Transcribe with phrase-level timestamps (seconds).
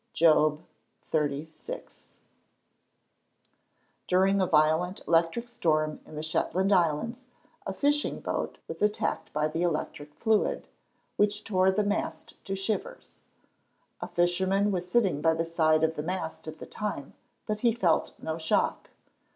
[0.13, 0.63] JOB
[1.11, 2.05] XXXVI.]
[4.07, 7.27] During a violent electric storm in the Shetland Islands,
[7.67, 10.67] a fishing boat was attacked by the electric fluid,
[11.17, 13.17] which tore the mast to shivers.
[14.01, 17.13] A fisherman was sitting by the side of the mast at the time,
[17.45, 18.89] but he felt no shock.